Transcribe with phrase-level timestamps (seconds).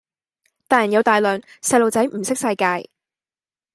[0.67, 2.89] 大人有大量，細路仔唔識世界